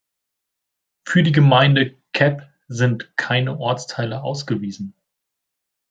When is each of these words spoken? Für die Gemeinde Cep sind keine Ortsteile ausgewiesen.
Für 1.05 1.21
die 1.21 1.31
Gemeinde 1.31 1.95
Cep 2.17 2.49
sind 2.67 3.15
keine 3.17 3.59
Ortsteile 3.59 4.23
ausgewiesen. 4.23 4.95